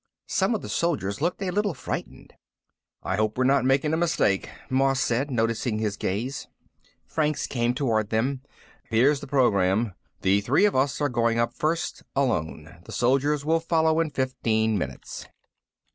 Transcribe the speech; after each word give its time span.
Some 0.25 0.55
of 0.55 0.63
the 0.63 0.67
soldiers 0.69 1.21
looked 1.21 1.43
a 1.43 1.51
little 1.51 1.75
frightened. 1.75 2.33
"I 3.03 3.17
hope 3.17 3.37
we're 3.37 3.43
not 3.43 3.65
making 3.65 3.93
a 3.93 3.97
mistake," 3.97 4.49
Moss 4.67 4.99
said, 4.99 5.29
noticing 5.29 5.77
his 5.77 5.95
gaze. 5.95 6.47
Franks 7.05 7.45
came 7.45 7.75
toward 7.75 8.09
them. 8.09 8.41
"Here's 8.89 9.19
the 9.19 9.27
program. 9.27 9.93
The 10.21 10.41
three 10.41 10.65
of 10.65 10.75
us 10.75 11.01
are 11.01 11.07
going 11.07 11.37
up 11.37 11.53
first, 11.53 12.01
alone. 12.15 12.81
The 12.85 12.91
soldiers 12.91 13.45
will 13.45 13.59
follow 13.59 13.99
in 13.99 14.09
fifteen 14.09 14.75
minutes." 14.75 15.27